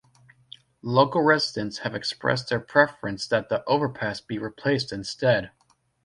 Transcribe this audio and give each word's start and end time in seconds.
Local 0.81 1.21
residents 1.21 1.77
had 1.77 1.93
expressed 1.93 2.49
their 2.49 2.59
preference 2.59 3.27
that 3.27 3.49
the 3.49 3.63
overpass 3.65 4.19
be 4.19 4.39
replaced 4.39 4.91
instead. 4.91 5.51